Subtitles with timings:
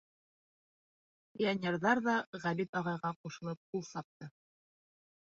[1.33, 2.15] Пионерҙар ҙа
[2.45, 4.31] Ғәбит ағайға ҡушылып ҡул сапты.